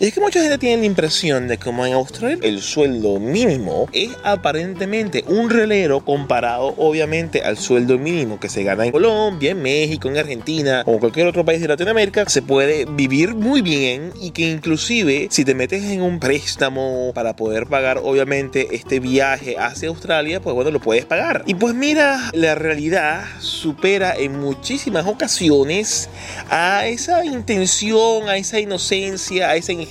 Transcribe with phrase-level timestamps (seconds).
[0.00, 3.18] Y es que mucha gente tiene la impresión de que como en Australia el sueldo
[3.18, 9.50] mínimo es aparentemente un relero comparado obviamente al sueldo mínimo que se gana en Colombia,
[9.50, 12.28] en México, en Argentina o cualquier otro país de Latinoamérica.
[12.28, 17.34] Se puede vivir muy bien y que inclusive si te metes en un préstamo para
[17.34, 21.42] poder pagar obviamente este viaje hacia Australia, pues bueno, lo puedes pagar.
[21.44, 26.08] Y pues mira, la realidad supera en muchísimas ocasiones
[26.50, 29.87] a esa intención, a esa inocencia, a esa ingenuidad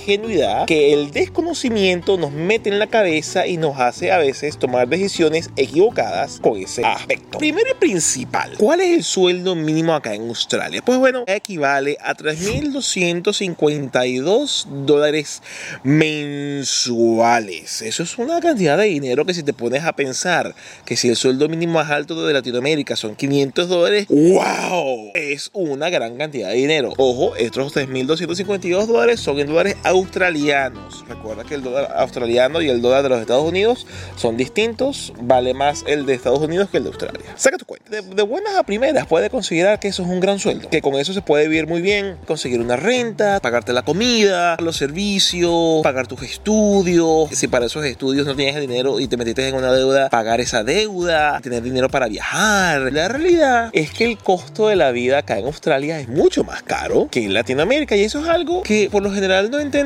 [0.66, 5.50] que el desconocimiento nos mete en la cabeza y nos hace a veces tomar decisiones
[5.56, 7.38] equivocadas con ese aspecto.
[7.38, 10.82] Primero y principal, ¿cuál es el sueldo mínimo acá en Australia?
[10.84, 15.42] Pues bueno, equivale a 3.252 dólares
[15.82, 17.82] mensuales.
[17.82, 21.16] Eso es una cantidad de dinero que si te pones a pensar que si el
[21.16, 25.10] sueldo mínimo más alto de Latinoamérica son 500 dólares, ¡wow!
[25.14, 26.94] Es una gran cantidad de dinero.
[26.96, 31.04] Ojo, estos 3.252 dólares son en dólares australianos.
[31.08, 33.86] Recuerda que el dólar australiano y el dólar de los Estados Unidos
[34.16, 35.12] son distintos.
[35.20, 37.20] Vale más el de Estados Unidos que el de Australia.
[37.36, 37.90] Saca tu cuenta.
[37.90, 40.68] De, buenas a primeras puede considerar que eso es un gran sueldo.
[40.68, 42.18] Que con eso se puede vivir muy bien.
[42.26, 47.30] Conseguir una renta, pagarte la comida, los servicios, pagar tus estudios.
[47.32, 50.40] Si para esos estudios no tienes el dinero y te metiste en una deuda, pagar
[50.40, 52.92] esa deuda, tener dinero para viajar.
[52.92, 56.62] La realidad es que el costo de la vida acá en Australia es mucho más
[56.62, 59.77] caro que en Latinoamérica y eso es algo que por lo general no entendemos.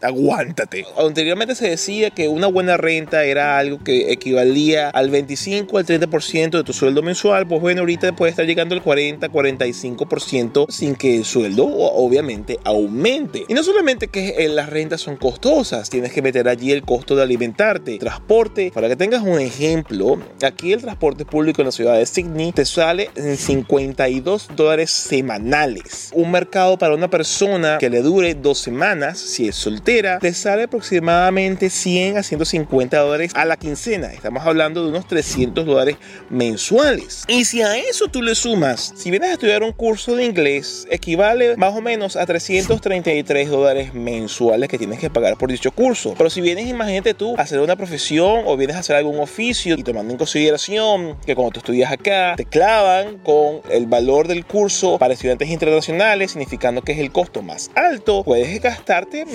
[0.42, 0.86] aguántate.
[0.98, 6.52] Anteriormente se decía que una buena renta era algo que equivalía al 25 al 30%
[6.52, 7.48] de tu sueldo mensual.
[7.48, 13.46] Pues bueno, ahorita puede estar llegando al 40, 45% sin que el sueldo obviamente aumente.
[13.48, 17.16] Y no solamente que eh, las rentas son costosas, tienes que meter allí el costo
[17.16, 18.72] de alimentarte, transporte.
[18.74, 22.66] Para que tengas un ejemplo, aquí el transporte público en la ciudad de Sydney te
[22.66, 26.12] sale en 52 dólares semanales.
[26.14, 30.64] Un mercado para una persona que le dure dos semanas, si es soltera, te sale
[30.64, 34.08] aproximadamente 100 a 150 dólares a la quincena.
[34.14, 35.98] Estamos hablando de unos 300 dólares
[36.30, 37.24] mensuales.
[37.28, 40.88] Y si a eso tú le sumas, si vienes a estudiar un curso de inglés,
[40.90, 46.14] equivale más o menos a 333 dólares mensuales que tienes que pagar por dicho curso.
[46.18, 49.76] Pero si vienes, imagínate tú, a hacer una profesión o vienes a hacer algún oficio
[49.78, 54.46] y tomando en consideración que cuando tú estudias acá, te clavan con el valor del
[54.46, 59.26] curso para estudiantes internacionales, significando que es el costo más alto, puedes gastarte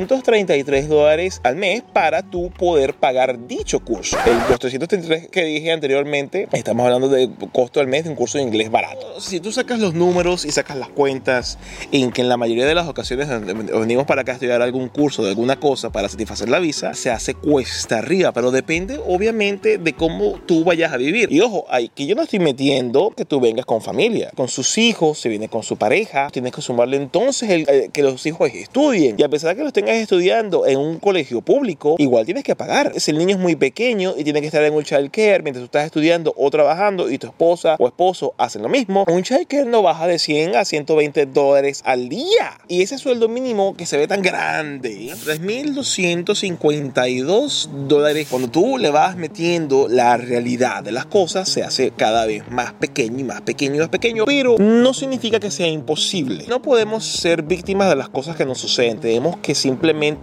[0.00, 4.16] 1.833 dólares al mes para tú poder pagar dicho curso.
[4.26, 8.38] El, los 333 que dije anteriormente, estamos hablando de costo al mes de un curso
[8.38, 9.20] de inglés barato.
[9.20, 11.58] Si tú sacas los números y sacas las cuentas,
[11.90, 15.22] en que en la mayoría de las ocasiones venimos para acá a estudiar algún curso
[15.22, 19.92] de alguna cosa para satisfacer la visa, se hace cuesta arriba, pero depende obviamente de
[19.92, 21.32] cómo tú vayas a vivir.
[21.32, 25.18] Y ojo, que yo no estoy metiendo que tú vengas con familia, con sus hijos,
[25.18, 29.16] se viene con su pareja, tienes que sumarle entonces el, eh, que los hijos estudien.
[29.18, 32.98] Y a pesar de que los estudiando en un colegio público, igual tienes que pagar.
[33.00, 35.62] Si el niño es muy pequeño y tiene que estar en un child care mientras
[35.62, 39.46] tú estás estudiando o trabajando y tu esposa o esposo hacen lo mismo, un child
[39.46, 42.58] care no baja de 100 a 120 dólares al día.
[42.68, 49.16] Y ese sueldo mínimo que se ve tan grande, 3.252 dólares, cuando tú le vas
[49.16, 53.76] metiendo la realidad de las cosas, se hace cada vez más pequeño y más pequeño
[53.76, 56.44] y más pequeño, pero no significa que sea imposible.
[56.48, 59.71] No podemos ser víctimas de las cosas que nos suceden, tenemos que simplemente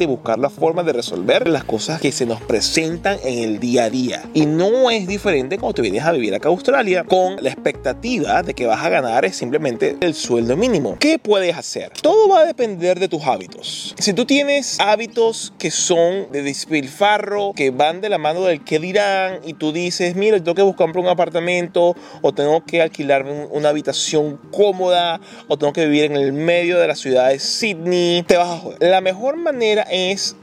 [0.08, 3.90] buscar la forma de resolver las cosas que se nos presentan en el día a
[3.90, 4.24] día.
[4.34, 8.44] Y no es diferente cuando te vienes a vivir acá a Australia con la expectativa
[8.44, 10.98] de que vas a ganar es simplemente el sueldo mínimo.
[11.00, 11.92] ¿Qué puedes hacer?
[12.02, 13.96] Todo va a depender de tus hábitos.
[13.98, 18.80] Si tú tienes hábitos que son de despilfarro, que van de la mano del que
[18.80, 23.70] dirán, y tú dices, mira, tengo que buscar un apartamento, o tengo que alquilarme una
[23.70, 28.38] habitación cómoda, o tengo que vivir en el medio de la ciudad de Sydney, te
[28.38, 28.78] vas a joder.
[28.82, 30.36] La mejor manera es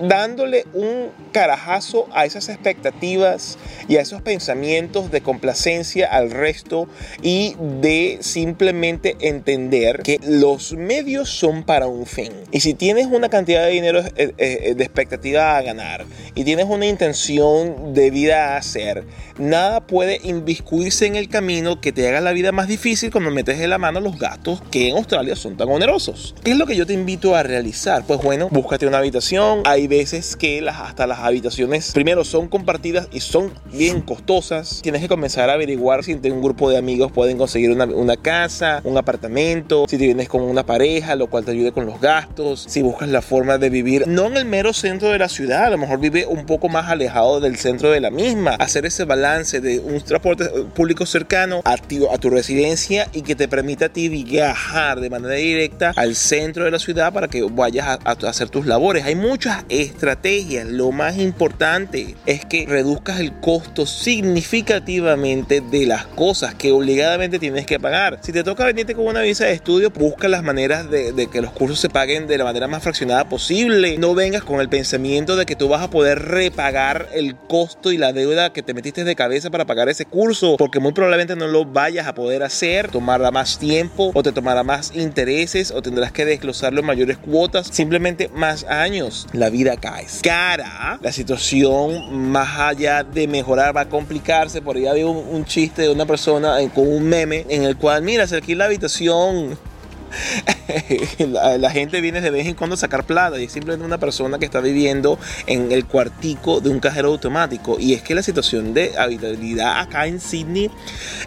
[0.00, 3.58] dándole un carajazo a esas expectativas
[3.88, 6.88] y a esos pensamientos de complacencia al resto
[7.22, 12.32] y de simplemente entender que los medios son para un fin.
[12.50, 16.04] Y si tienes una cantidad de dinero eh, eh, de expectativa a ganar
[16.34, 19.04] y tienes una intención de vida a hacer,
[19.38, 23.60] nada puede inviscuirse en el camino que te haga la vida más difícil cuando metes
[23.60, 26.34] en la mano los gastos que en Australia son tan onerosos.
[26.42, 28.04] ¿Qué es lo que yo te invito a realizar?
[28.06, 29.62] Pues bueno, búscate una habitación.
[29.64, 34.80] Hay veces que las, hasta las habitaciones primero son compartidas y son bien costosas.
[34.82, 38.80] Tienes que comenzar a averiguar si un grupo de amigos pueden conseguir una, una casa,
[38.84, 42.64] un apartamento, si te vienes con una pareja, lo cual te ayude con los gastos,
[42.68, 45.70] si buscas la forma de vivir no en el mero centro de la ciudad, a
[45.70, 49.60] lo mejor vive un poco más alejado del centro de la misma, hacer ese balance
[49.60, 50.44] de un transporte
[50.74, 55.34] público cercano a, a tu residencia y que te permita a ti viajar de manera
[55.34, 59.04] directa al centro de la ciudad para que vayas a, a hacer tus labores.
[59.04, 66.54] Hay muchas estrategias, lo más importante es que reduzcas el costo significativamente de las cosas
[66.54, 68.18] que obligadamente tienes que pagar.
[68.22, 71.52] Si te toca venirte con una visa de estudio, busca las maneras de, que los
[71.52, 73.98] cursos se paguen de la manera más fraccionada posible.
[73.98, 77.98] No vengas con el pensamiento de que tú vas a poder repagar el costo y
[77.98, 81.46] la deuda que te metiste de cabeza para pagar ese curso, porque muy probablemente no
[81.46, 86.12] lo vayas a poder hacer, tomará más tiempo o te tomará más intereses o tendrás
[86.12, 89.26] que desglosarlo en mayores cuotas, simplemente más años.
[89.50, 94.62] Vida cae cara, la situación más allá de mejorar va a complicarse.
[94.62, 98.02] Por ahí había un, chiste de una persona eh, con un meme en el cual,
[98.02, 99.58] mira, se alquila la habitación
[101.58, 104.38] la, gente viene de vez en cuando a sacar plata y es simplemente una persona
[104.38, 107.76] que está viviendo en el cuartico de un cajero automático.
[107.78, 110.70] Y es que la situación de habitabilidad acá en Sydney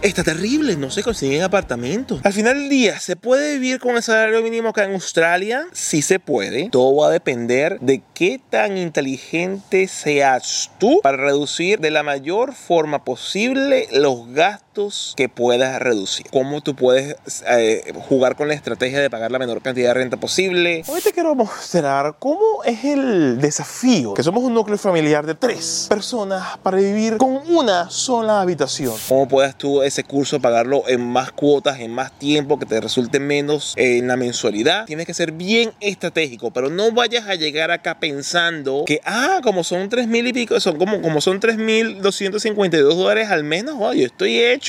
[0.01, 2.21] está terrible, no se consiguen apartamentos.
[2.23, 5.67] Al final del día, ¿se puede vivir con el salario mínimo acá en Australia?
[5.71, 6.69] Sí se puede.
[6.69, 12.53] Todo va a depender de qué tan inteligente seas tú para reducir de la mayor
[12.53, 14.70] forma posible los gastos
[15.15, 16.27] que puedas reducir.
[16.31, 20.17] Cómo tú puedes eh, jugar con la estrategia de pagar la menor cantidad de renta
[20.17, 20.83] posible.
[20.87, 25.87] Hoy te quiero mostrar cómo es el desafío, que somos un núcleo familiar de tres
[25.89, 28.93] personas para vivir con una sola habitación.
[29.09, 33.19] Cómo puedas tú ese curso pagarlo en más cuotas, en más tiempo, que te resulte
[33.19, 34.85] menos en la mensualidad.
[34.85, 39.65] Tienes que ser bien estratégico, pero no vayas a llegar acá pensando que, ah, como
[39.65, 43.75] son tres mil y pico, son como, como son tres mil 252 dólares al menos,
[43.77, 44.60] oh, yo estoy hecho,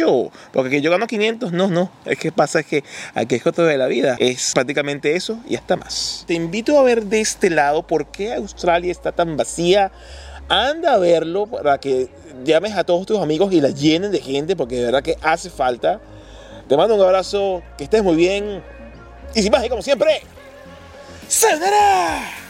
[0.53, 2.85] porque yo gano 500, no, no, es que pasa es que
[3.15, 6.25] aquí es otro de la vida, es prácticamente eso y hasta más.
[6.27, 9.93] Te invito a ver de este lado por qué Australia está tan vacía.
[10.49, 12.09] Anda a verlo para que
[12.45, 15.51] llames a todos tus amigos y la llenen de gente porque de verdad que hace
[15.51, 16.01] falta.
[16.69, 18.63] Te mando un abrazo, que estés muy bien.
[19.35, 20.23] Y sin más, y como siempre,
[21.33, 22.42] ¡Saldrá!